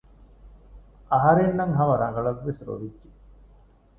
[1.11, 3.09] އަހަރެންނަށް ހަމަ ރަގަޅަށްވެސް ރޮވިއްޖެ